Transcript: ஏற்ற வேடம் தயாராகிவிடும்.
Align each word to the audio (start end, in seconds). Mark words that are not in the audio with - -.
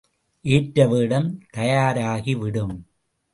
ஏற்ற 0.45 0.87
வேடம் 0.87 1.41
தயாராகிவிடும். 1.57 2.75